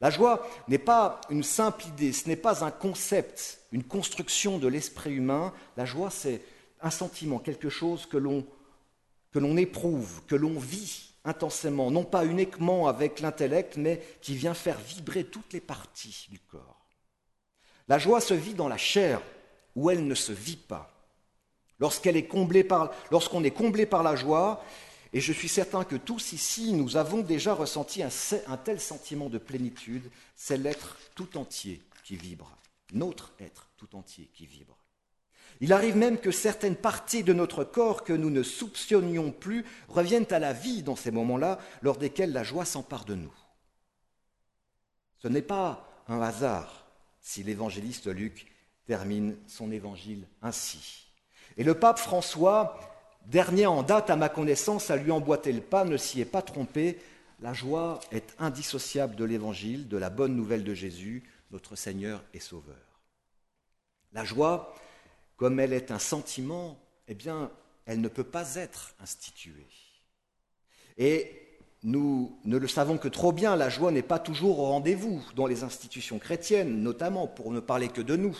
La 0.00 0.08
joie 0.08 0.48
n'est 0.68 0.78
pas 0.78 1.20
une 1.28 1.42
simple 1.42 1.84
idée, 1.86 2.14
ce 2.14 2.28
n'est 2.28 2.36
pas 2.36 2.64
un 2.64 2.70
concept, 2.70 3.60
une 3.72 3.84
construction 3.84 4.58
de 4.58 4.68
l'esprit 4.68 5.12
humain. 5.12 5.52
La 5.76 5.84
joie, 5.84 6.10
c'est 6.10 6.40
un 6.80 6.90
sentiment, 6.90 7.38
quelque 7.38 7.68
chose 7.68 8.06
que 8.06 8.16
l'on 8.16 8.46
que 9.34 9.40
l'on 9.40 9.56
éprouve, 9.56 10.22
que 10.28 10.36
l'on 10.36 10.60
vit 10.60 11.10
intensément, 11.24 11.90
non 11.90 12.04
pas 12.04 12.24
uniquement 12.24 12.86
avec 12.86 13.18
l'intellect, 13.18 13.76
mais 13.76 14.00
qui 14.22 14.36
vient 14.36 14.54
faire 14.54 14.78
vibrer 14.78 15.24
toutes 15.24 15.52
les 15.52 15.60
parties 15.60 16.28
du 16.30 16.38
corps. 16.38 16.86
La 17.88 17.98
joie 17.98 18.20
se 18.20 18.32
vit 18.32 18.54
dans 18.54 18.68
la 18.68 18.76
chair, 18.76 19.20
où 19.74 19.90
elle 19.90 20.06
ne 20.06 20.14
se 20.14 20.30
vit 20.30 20.54
pas. 20.54 20.88
Lorsqu'on 21.80 22.14
est 22.14 22.22
comblé 22.28 22.62
par 22.62 24.02
la 24.04 24.14
joie, 24.14 24.64
et 25.12 25.20
je 25.20 25.32
suis 25.32 25.48
certain 25.48 25.82
que 25.82 25.96
tous 25.96 26.32
ici, 26.32 26.72
nous 26.72 26.96
avons 26.96 27.22
déjà 27.22 27.54
ressenti 27.54 28.04
un 28.04 28.56
tel 28.58 28.80
sentiment 28.80 29.28
de 29.28 29.38
plénitude, 29.38 30.08
c'est 30.36 30.58
l'être 30.58 30.96
tout 31.16 31.36
entier 31.36 31.82
qui 32.04 32.14
vibre, 32.14 32.56
notre 32.92 33.32
être 33.40 33.68
tout 33.78 33.96
entier 33.96 34.30
qui 34.32 34.46
vibre. 34.46 34.83
Il 35.60 35.72
arrive 35.72 35.96
même 35.96 36.18
que 36.18 36.30
certaines 36.30 36.76
parties 36.76 37.22
de 37.22 37.32
notre 37.32 37.64
corps 37.64 38.04
que 38.04 38.12
nous 38.12 38.30
ne 38.30 38.42
soupçonnions 38.42 39.30
plus 39.30 39.64
reviennent 39.88 40.30
à 40.30 40.38
la 40.38 40.52
vie 40.52 40.82
dans 40.82 40.96
ces 40.96 41.10
moments-là, 41.10 41.58
lors 41.82 41.96
desquels 41.96 42.32
la 42.32 42.42
joie 42.42 42.64
s'empare 42.64 43.04
de 43.04 43.14
nous. 43.14 43.32
Ce 45.18 45.28
n'est 45.28 45.42
pas 45.42 45.88
un 46.08 46.20
hasard 46.20 46.84
si 47.20 47.42
l'évangéliste 47.42 48.08
Luc 48.08 48.52
termine 48.86 49.36
son 49.46 49.72
évangile 49.72 50.26
ainsi. 50.42 51.06
Et 51.56 51.64
le 51.64 51.74
pape 51.74 51.98
François, 51.98 52.78
dernier 53.26 53.66
en 53.66 53.82
date 53.82 54.10
à 54.10 54.16
ma 54.16 54.28
connaissance 54.28 54.90
à 54.90 54.96
lui 54.96 55.10
emboîter 55.10 55.52
le 55.52 55.60
pas, 55.60 55.84
ne 55.84 55.96
s'y 55.96 56.20
est 56.20 56.26
pas 56.26 56.42
trompé. 56.42 56.98
La 57.40 57.54
joie 57.54 58.00
est 58.12 58.34
indissociable 58.38 59.16
de 59.16 59.24
l'évangile, 59.24 59.88
de 59.88 59.96
la 59.96 60.10
bonne 60.10 60.36
nouvelle 60.36 60.64
de 60.64 60.74
Jésus, 60.74 61.22
notre 61.50 61.76
Seigneur 61.76 62.22
et 62.34 62.40
Sauveur. 62.40 62.76
La 64.12 64.24
joie, 64.24 64.74
comme 65.36 65.60
elle 65.60 65.72
est 65.72 65.90
un 65.90 65.98
sentiment, 65.98 66.78
eh 67.08 67.14
bien, 67.14 67.50
elle 67.86 68.00
ne 68.00 68.08
peut 68.08 68.24
pas 68.24 68.54
être 68.56 68.94
instituée. 69.00 69.66
Et 70.96 71.44
nous 71.82 72.38
ne 72.44 72.56
le 72.56 72.68
savons 72.68 72.96
que 72.96 73.08
trop 73.08 73.32
bien, 73.32 73.56
la 73.56 73.68
joie 73.68 73.90
n'est 73.90 74.02
pas 74.02 74.18
toujours 74.18 74.58
au 74.58 74.66
rendez-vous 74.66 75.22
dans 75.36 75.46
les 75.46 75.64
institutions 75.64 76.18
chrétiennes, 76.18 76.82
notamment 76.82 77.26
pour 77.26 77.50
ne 77.50 77.60
parler 77.60 77.88
que 77.88 78.00
de 78.00 78.16
nous. 78.16 78.36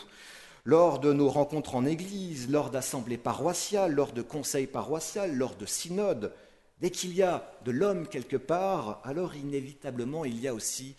Lors 0.65 0.99
de 0.99 1.13
nos 1.13 1.29
rencontres 1.29 1.75
en 1.75 1.85
Église, 1.85 2.51
lors 2.51 2.71
d'assemblées 2.71 3.19
paroissiales, 3.19 3.93
lors 3.93 4.13
de 4.13 4.23
conseils 4.23 4.67
paroissiaux, 4.67 5.27
lors 5.27 5.57
de 5.57 5.67
synodes, 5.67 6.33
dès 6.81 6.91
qu'il 6.91 7.15
y 7.15 7.23
a 7.23 7.53
de 7.67 7.71
l'homme 7.71 8.09
quelque 8.09 8.39
part, 8.39 9.03
alors 9.05 9.35
inévitablement 9.35 10.25
il 10.25 10.41
y 10.41 10.49
a 10.49 10.55
aussi 10.55 10.97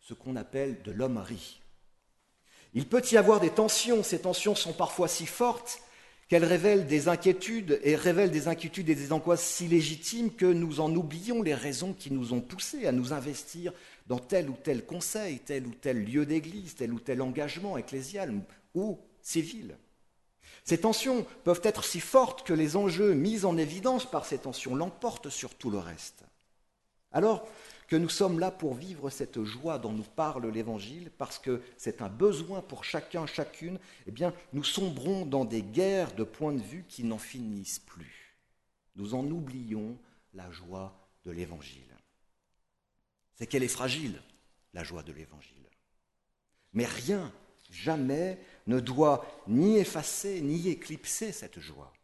ce 0.00 0.14
qu'on 0.14 0.36
appelle 0.36 0.82
de 0.82 0.92
l'hommerie. 0.92 1.57
Il 2.74 2.86
peut 2.86 3.02
y 3.10 3.16
avoir 3.16 3.40
des 3.40 3.50
tensions, 3.50 4.02
ces 4.02 4.20
tensions 4.20 4.54
sont 4.54 4.72
parfois 4.72 5.08
si 5.08 5.26
fortes 5.26 5.80
qu'elles 6.28 6.44
révèlent 6.44 6.86
des 6.86 7.08
inquiétudes 7.08 7.80
et 7.82 7.96
révèlent 7.96 8.30
des 8.30 8.48
inquiétudes 8.48 8.90
et 8.90 8.94
des 8.94 9.12
angoisses 9.12 9.42
si 9.42 9.66
légitimes 9.66 10.30
que 10.34 10.44
nous 10.44 10.80
en 10.80 10.94
oublions 10.94 11.42
les 11.42 11.54
raisons 11.54 11.94
qui 11.94 12.12
nous 12.12 12.34
ont 12.34 12.42
poussés 12.42 12.86
à 12.86 12.92
nous 12.92 13.14
investir 13.14 13.72
dans 14.06 14.18
tel 14.18 14.50
ou 14.50 14.56
tel 14.62 14.84
conseil, 14.84 15.38
tel 15.38 15.66
ou 15.66 15.72
tel 15.72 16.04
lieu 16.04 16.26
d'église, 16.26 16.74
tel 16.74 16.92
ou 16.92 17.00
tel 17.00 17.22
engagement 17.22 17.78
ecclésial 17.78 18.34
ou 18.74 18.98
civil. 19.22 19.76
Ces 20.64 20.78
tensions 20.78 21.24
peuvent 21.44 21.62
être 21.64 21.82
si 21.82 21.98
fortes 21.98 22.46
que 22.46 22.52
les 22.52 22.76
enjeux 22.76 23.14
mis 23.14 23.46
en 23.46 23.56
évidence 23.56 24.04
par 24.04 24.26
ces 24.26 24.36
tensions 24.36 24.74
l'emportent 24.74 25.30
sur 25.30 25.54
tout 25.54 25.70
le 25.70 25.78
reste. 25.78 26.24
Alors, 27.10 27.48
que 27.88 27.96
nous 27.96 28.10
sommes 28.10 28.38
là 28.38 28.50
pour 28.50 28.74
vivre 28.74 29.08
cette 29.08 29.42
joie 29.42 29.78
dont 29.78 29.92
nous 29.92 30.04
parle 30.04 30.46
l'Évangile, 30.48 31.10
parce 31.16 31.38
que 31.38 31.62
c'est 31.78 32.02
un 32.02 32.10
besoin 32.10 32.60
pour 32.60 32.84
chacun, 32.84 33.26
chacune, 33.26 33.78
eh 34.06 34.10
bien, 34.10 34.34
nous 34.52 34.62
sombrons 34.62 35.24
dans 35.24 35.46
des 35.46 35.62
guerres 35.62 36.14
de 36.14 36.22
points 36.22 36.52
de 36.52 36.62
vue 36.62 36.84
qui 36.86 37.02
n'en 37.02 37.18
finissent 37.18 37.78
plus. 37.78 38.36
Nous 38.94 39.14
en 39.14 39.26
oublions 39.26 39.98
la 40.34 40.50
joie 40.50 40.94
de 41.24 41.30
l'Évangile. 41.30 41.96
C'est 43.36 43.46
qu'elle 43.46 43.62
est 43.62 43.68
fragile, 43.68 44.20
la 44.74 44.84
joie 44.84 45.02
de 45.02 45.12
l'Évangile. 45.12 45.54
Mais 46.74 46.84
rien, 46.84 47.32
jamais, 47.70 48.38
ne 48.66 48.80
doit 48.80 49.24
ni 49.46 49.78
effacer, 49.78 50.42
ni 50.42 50.68
éclipser 50.68 51.32
cette 51.32 51.58
joie. 51.58 51.94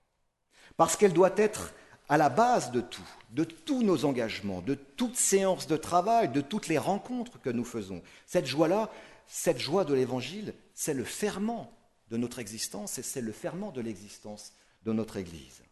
Parce 0.79 0.97
qu'elle 0.97 1.13
doit 1.13 1.35
être 1.37 1.75
à 2.09 2.17
la 2.19 2.29
base 2.29 2.71
de 2.71 2.81
tout, 2.81 3.09
de 3.31 3.45
tous 3.45 3.83
nos 3.83 4.05
engagements, 4.05 4.61
de 4.61 4.75
toute 4.75 5.17
séance 5.17 5.67
de 5.67 5.77
travail, 5.77 6.29
de 6.29 6.41
toutes 6.41 6.69
les 6.69 6.79
rencontres 6.79 7.41
que 7.41 7.51
nous 7.51 7.65
faisons. 7.65 8.03
Cette 8.27 8.47
joie-là, 8.47 8.91
cette 9.27 9.59
joie 9.59 9.85
de 9.85 9.95
l'Évangile, 9.95 10.55
c'est 10.75 10.95
le 10.95 11.05
ferment 11.05 11.73
de 12.11 12.17
notre 12.17 12.39
existence 12.39 12.99
et 12.99 13.03
c'est 13.03 13.21
le 13.21 13.33
ferment 13.33 13.73
de 13.73 13.81
l'existence 13.81 14.53
de 14.85 14.93
notre 14.93 15.17
Église. 15.17 15.63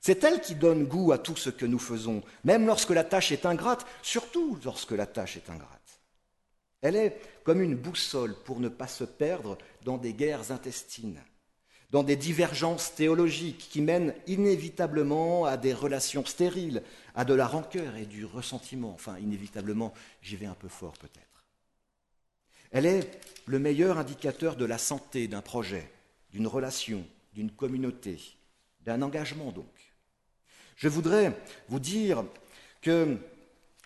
C'est 0.00 0.24
elle 0.24 0.40
qui 0.40 0.56
donne 0.56 0.84
goût 0.84 1.12
à 1.12 1.18
tout 1.18 1.36
ce 1.36 1.48
que 1.48 1.64
nous 1.64 1.78
faisons, 1.78 2.22
même 2.44 2.66
lorsque 2.66 2.90
la 2.90 3.04
tâche 3.04 3.32
est 3.32 3.46
ingrate, 3.46 3.86
surtout 4.02 4.58
lorsque 4.64 4.90
la 4.90 5.06
tâche 5.06 5.36
est 5.36 5.48
ingrate. 5.48 6.00
Elle 6.80 6.96
est 6.96 7.20
comme 7.44 7.62
une 7.62 7.76
boussole 7.76 8.34
pour 8.44 8.58
ne 8.58 8.68
pas 8.68 8.88
se 8.88 9.04
perdre 9.04 9.56
dans 9.84 9.98
des 9.98 10.12
guerres 10.12 10.50
intestines, 10.50 11.22
dans 11.92 12.02
des 12.02 12.16
divergences 12.16 12.94
théologiques 12.94 13.68
qui 13.70 13.82
mènent 13.82 14.14
inévitablement 14.26 15.44
à 15.44 15.58
des 15.58 15.74
relations 15.74 16.24
stériles, 16.24 16.82
à 17.14 17.26
de 17.26 17.34
la 17.34 17.46
rancœur 17.46 17.96
et 17.96 18.06
du 18.06 18.24
ressentiment. 18.24 18.92
Enfin, 18.94 19.18
inévitablement, 19.18 19.92
j'y 20.22 20.36
vais 20.36 20.46
un 20.46 20.54
peu 20.54 20.68
fort 20.68 20.94
peut-être. 20.94 21.44
Elle 22.70 22.86
est 22.86 23.20
le 23.44 23.58
meilleur 23.58 23.98
indicateur 23.98 24.56
de 24.56 24.64
la 24.64 24.78
santé 24.78 25.28
d'un 25.28 25.42
projet, 25.42 25.90
d'une 26.30 26.46
relation, 26.46 27.04
d'une 27.34 27.50
communauté, 27.50 28.18
d'un 28.80 29.02
engagement 29.02 29.52
donc. 29.52 29.66
Je 30.76 30.88
voudrais 30.88 31.38
vous 31.68 31.78
dire 31.78 32.24
que 32.80 33.18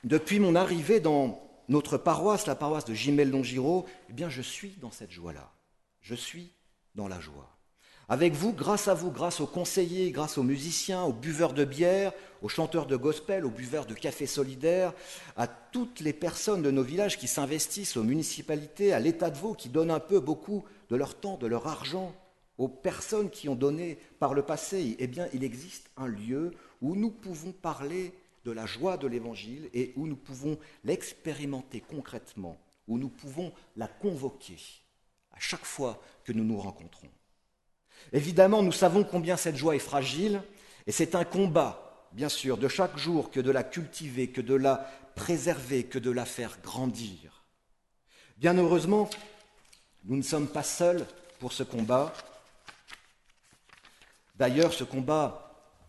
depuis 0.04 0.38
mon 0.38 0.54
arrivée 0.54 1.00
dans 1.00 1.42
notre 1.68 1.98
paroisse, 1.98 2.46
la 2.46 2.54
paroisse 2.54 2.84
de 2.84 2.94
Gimel 2.94 3.30
Longiro, 3.30 3.84
eh 4.08 4.12
bien 4.12 4.28
je 4.28 4.42
suis 4.42 4.76
dans 4.80 4.92
cette 4.92 5.10
joie-là. 5.10 5.52
Je 6.02 6.14
suis 6.14 6.52
dans 6.94 7.08
la 7.08 7.18
joie. 7.18 7.55
Avec 8.08 8.34
vous, 8.34 8.52
grâce 8.52 8.86
à 8.86 8.94
vous, 8.94 9.10
grâce 9.10 9.40
aux 9.40 9.48
conseillers, 9.48 10.12
grâce 10.12 10.38
aux 10.38 10.44
musiciens, 10.44 11.02
aux 11.02 11.12
buveurs 11.12 11.52
de 11.52 11.64
bière, 11.64 12.12
aux 12.40 12.48
chanteurs 12.48 12.86
de 12.86 12.96
gospel, 12.96 13.44
aux 13.44 13.50
buveurs 13.50 13.86
de 13.86 13.94
café 13.94 14.26
solidaire, 14.26 14.92
à 15.36 15.48
toutes 15.48 15.98
les 15.98 16.12
personnes 16.12 16.62
de 16.62 16.70
nos 16.70 16.84
villages 16.84 17.18
qui 17.18 17.26
s'investissent, 17.26 17.96
aux 17.96 18.04
municipalités, 18.04 18.92
à 18.92 19.00
l'État 19.00 19.30
de 19.30 19.36
Vaud 19.36 19.54
qui 19.54 19.70
donne 19.70 19.90
un 19.90 19.98
peu 19.98 20.20
beaucoup 20.20 20.64
de 20.88 20.94
leur 20.94 21.18
temps, 21.18 21.36
de 21.36 21.48
leur 21.48 21.66
argent, 21.66 22.14
aux 22.58 22.68
personnes 22.68 23.28
qui 23.28 23.48
ont 23.48 23.56
donné 23.56 23.98
par 24.20 24.34
le 24.34 24.42
passé, 24.42 24.96
eh 25.00 25.06
bien, 25.08 25.26
il 25.32 25.42
existe 25.42 25.90
un 25.96 26.06
lieu 26.06 26.52
où 26.80 26.94
nous 26.94 27.10
pouvons 27.10 27.50
parler 27.50 28.14
de 28.44 28.52
la 28.52 28.66
joie 28.66 28.96
de 28.96 29.08
l'Évangile 29.08 29.68
et 29.74 29.92
où 29.96 30.06
nous 30.06 30.16
pouvons 30.16 30.56
l'expérimenter 30.84 31.80
concrètement, 31.80 32.56
où 32.86 32.98
nous 32.98 33.08
pouvons 33.08 33.52
la 33.76 33.88
convoquer 33.88 34.58
à 35.32 35.40
chaque 35.40 35.64
fois 35.64 36.00
que 36.24 36.32
nous 36.32 36.44
nous 36.44 36.58
rencontrons. 36.58 37.08
Évidemment, 38.12 38.62
nous 38.62 38.72
savons 38.72 39.04
combien 39.04 39.36
cette 39.36 39.56
joie 39.56 39.76
est 39.76 39.80
fragile 39.80 40.42
et 40.86 40.92
c'est 40.92 41.14
un 41.14 41.24
combat, 41.24 42.08
bien 42.12 42.28
sûr, 42.28 42.56
de 42.56 42.68
chaque 42.68 42.96
jour 42.96 43.30
que 43.30 43.40
de 43.40 43.50
la 43.50 43.64
cultiver, 43.64 44.28
que 44.28 44.40
de 44.40 44.54
la 44.54 44.88
préserver, 45.14 45.84
que 45.84 45.98
de 45.98 46.10
la 46.10 46.24
faire 46.24 46.58
grandir. 46.62 47.44
Bien 48.38 48.56
heureusement, 48.56 49.08
nous 50.04 50.16
ne 50.16 50.22
sommes 50.22 50.48
pas 50.48 50.62
seuls 50.62 51.06
pour 51.40 51.52
ce 51.52 51.62
combat. 51.62 52.12
D'ailleurs, 54.36 54.72
ce 54.72 54.84
combat 54.84 55.46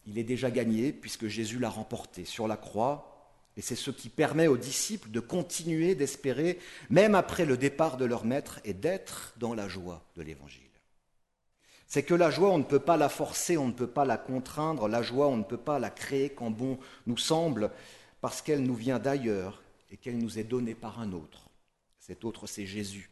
il 0.07 0.17
est 0.17 0.23
déjà 0.23 0.49
gagné 0.49 0.93
puisque 0.93 1.27
Jésus 1.27 1.59
l'a 1.59 1.69
remporté 1.69 2.25
sur 2.25 2.47
la 2.47 2.57
croix. 2.57 3.13
Et 3.57 3.61
c'est 3.61 3.75
ce 3.75 3.91
qui 3.91 4.09
permet 4.09 4.47
aux 4.47 4.57
disciples 4.57 5.09
de 5.09 5.19
continuer 5.19 5.95
d'espérer, 5.95 6.59
même 6.89 7.15
après 7.15 7.45
le 7.45 7.57
départ 7.57 7.97
de 7.97 8.05
leur 8.05 8.23
maître, 8.23 8.59
et 8.63 8.73
d'être 8.73 9.33
dans 9.37 9.55
la 9.55 9.67
joie 9.67 10.05
de 10.15 10.21
l'Évangile. 10.21 10.66
C'est 11.87 12.03
que 12.03 12.13
la 12.13 12.29
joie, 12.29 12.49
on 12.49 12.57
ne 12.57 12.63
peut 12.63 12.81
pas 12.81 12.97
la 12.97 13.07
forcer, 13.07 13.57
on 13.57 13.67
ne 13.67 13.73
peut 13.73 13.87
pas 13.87 14.03
la 14.03 14.17
contraindre, 14.17 14.89
la 14.89 15.01
joie, 15.01 15.27
on 15.27 15.37
ne 15.37 15.43
peut 15.43 15.57
pas 15.57 15.79
la 15.79 15.89
créer 15.89 16.29
quand 16.29 16.51
bon 16.51 16.77
nous 17.05 17.17
semble, 17.17 17.71
parce 18.19 18.41
qu'elle 18.41 18.63
nous 18.63 18.75
vient 18.75 18.99
d'ailleurs 18.99 19.63
et 19.89 19.95
qu'elle 19.95 20.17
nous 20.17 20.37
est 20.37 20.43
donnée 20.43 20.75
par 20.75 20.99
un 20.99 21.13
autre. 21.13 21.49
Cet 21.97 22.25
autre, 22.25 22.45
c'est 22.45 22.65
Jésus. 22.65 23.09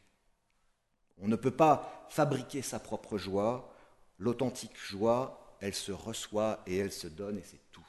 On 1.17 1.29
ne 1.29 1.37
peut 1.37 1.51
pas 1.51 2.05
fabriquer 2.09 2.61
sa 2.61 2.79
propre 2.79 3.17
joie, 3.17 3.73
l'authentique 4.19 4.77
joie, 4.77 5.55
elle 5.61 5.73
se 5.73 5.93
reçoit 5.93 6.61
et 6.67 6.77
elle 6.77 6.91
se 6.91 7.07
donne 7.07 7.37
et 7.37 7.43
c'est 7.43 7.71
tout. 7.71 7.81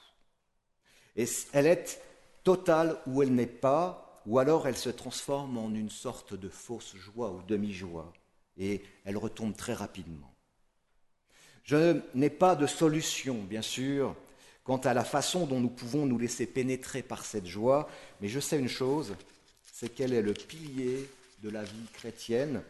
Et 1.16 1.26
elle 1.52 1.66
est 1.66 2.00
totale 2.44 2.96
ou 3.08 3.24
elle 3.24 3.34
n'est 3.34 3.46
pas, 3.46 4.22
ou 4.24 4.38
alors 4.38 4.68
elle 4.68 4.76
se 4.76 4.90
transforme 4.90 5.58
en 5.58 5.70
une 5.74 5.90
sorte 5.90 6.34
de 6.34 6.48
fausse 6.48 6.94
joie 6.94 7.32
ou 7.32 7.42
demi-joie 7.42 8.12
et 8.56 8.84
elle 9.04 9.16
retombe 9.16 9.56
très 9.56 9.74
rapidement. 9.74 10.35
Je 11.66 12.00
n'ai 12.14 12.30
pas 12.30 12.54
de 12.54 12.68
solution, 12.68 13.42
bien 13.42 13.60
sûr, 13.60 14.14
quant 14.62 14.76
à 14.76 14.94
la 14.94 15.02
façon 15.02 15.46
dont 15.46 15.58
nous 15.58 15.68
pouvons 15.68 16.06
nous 16.06 16.16
laisser 16.16 16.46
pénétrer 16.46 17.02
par 17.02 17.24
cette 17.24 17.46
joie, 17.46 17.88
mais 18.20 18.28
je 18.28 18.38
sais 18.38 18.56
une 18.56 18.68
chose, 18.68 19.16
c'est 19.72 19.88
qu'elle 19.88 20.12
est 20.12 20.22
le 20.22 20.32
pilier 20.32 21.10
de 21.42 21.48
la 21.48 21.64
vie 21.64 21.88
chrétienne, 21.92 22.62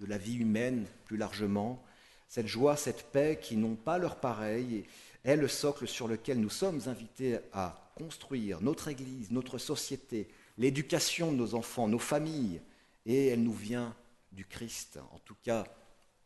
de 0.00 0.06
la 0.06 0.16
vie 0.16 0.36
humaine 0.36 0.86
plus 1.04 1.18
largement, 1.18 1.84
cette 2.26 2.46
joie, 2.46 2.74
cette 2.74 3.12
paix 3.12 3.38
qui 3.40 3.56
n'ont 3.56 3.76
pas 3.76 3.98
leur 3.98 4.16
pareil, 4.16 4.86
est 5.22 5.36
le 5.36 5.48
socle 5.48 5.86
sur 5.86 6.08
lequel 6.08 6.40
nous 6.40 6.48
sommes 6.48 6.80
invités 6.86 7.38
à 7.52 7.92
construire 7.96 8.62
notre 8.62 8.88
Église, 8.88 9.30
notre 9.30 9.58
société, 9.58 10.26
l'éducation 10.56 11.32
de 11.32 11.36
nos 11.36 11.54
enfants, 11.54 11.86
nos 11.86 11.98
familles, 11.98 12.62
et 13.04 13.26
elle 13.26 13.42
nous 13.42 13.52
vient 13.52 13.94
du 14.32 14.46
Christ. 14.46 14.98
En 15.12 15.18
tout 15.18 15.36
cas, 15.42 15.66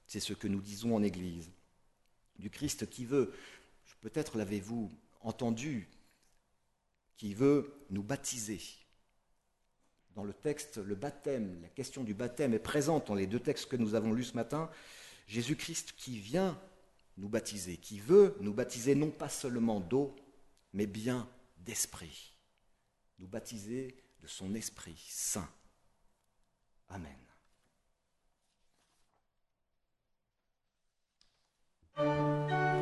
c'est 0.07 0.21
ce 0.21 0.35
que 0.35 0.47
nous 0.47 0.61
disons 0.61 0.95
en 0.95 1.03
Église. 1.03 1.51
Du 2.39 2.51
Christ 2.51 2.89
qui 2.89 3.05
veut, 3.05 3.33
peut-être 4.01 4.37
l'avez-vous 4.37 4.91
entendu, 5.21 5.89
qui 7.17 7.35
veut 7.35 7.73
nous 7.91 8.03
baptiser. 8.03 8.61
Dans 10.15 10.25
le 10.25 10.33
texte, 10.33 10.77
le 10.79 10.95
baptême, 10.95 11.61
la 11.63 11.69
question 11.69 12.05
du 12.05 12.15
baptême 12.15 12.55
est 12.55 12.59
présente 12.59 13.09
dans 13.09 13.15
les 13.15 13.27
deux 13.27 13.41
textes 13.41 13.67
que 13.67 13.77
nous 13.77 13.95
avons 13.95 14.13
lus 14.13 14.25
ce 14.25 14.37
matin. 14.37 14.71
Jésus-Christ 15.27 15.95
qui 15.97 16.19
vient 16.19 16.61
nous 17.17 17.29
baptiser, 17.29 17.77
qui 17.77 17.99
veut 17.99 18.37
nous 18.41 18.53
baptiser 18.53 18.95
non 18.95 19.11
pas 19.11 19.29
seulement 19.29 19.81
d'eau, 19.81 20.15
mais 20.73 20.87
bien 20.87 21.29
d'esprit. 21.59 22.37
Nous 23.19 23.29
baptiser 23.29 23.97
de 24.21 24.27
son 24.27 24.55
Esprit 24.55 25.03
Saint. 25.09 25.49
Amen. 26.89 27.34
Música 31.97 32.74